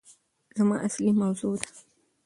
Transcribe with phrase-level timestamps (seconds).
[0.55, 1.67] زما اصلي موضوع ده